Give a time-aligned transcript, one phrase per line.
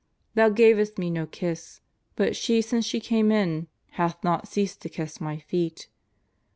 [0.33, 1.79] Thou gavest Me no kiss,
[2.15, 5.89] but she since she came in hath not ceased to kiss My feet.